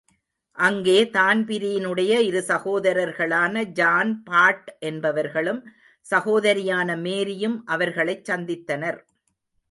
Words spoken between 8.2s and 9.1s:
சந்தித்தனர்.